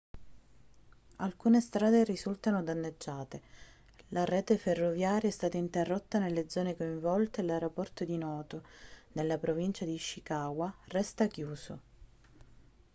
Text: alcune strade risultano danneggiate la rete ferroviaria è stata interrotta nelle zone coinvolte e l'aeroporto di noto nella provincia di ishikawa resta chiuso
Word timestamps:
alcune 1.17 1.59
strade 1.61 2.03
risultano 2.03 2.63
danneggiate 2.63 3.39
la 4.07 4.25
rete 4.25 4.57
ferroviaria 4.57 5.29
è 5.29 5.31
stata 5.31 5.57
interrotta 5.57 6.17
nelle 6.17 6.49
zone 6.49 6.75
coinvolte 6.75 7.41
e 7.41 7.43
l'aeroporto 7.43 8.03
di 8.03 8.17
noto 8.17 8.63
nella 9.11 9.37
provincia 9.37 9.85
di 9.85 9.93
ishikawa 9.93 10.75
resta 10.87 11.27
chiuso 11.27 11.81